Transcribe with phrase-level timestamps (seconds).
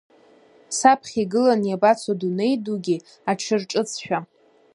[0.77, 2.97] Саԥхьа игыланы иабацо адунеи дугьы
[3.29, 4.19] аҽырҿыцшәа!